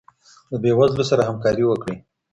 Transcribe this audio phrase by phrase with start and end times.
[0.51, 1.95] د بې وزلو سره همکاري وکړئ.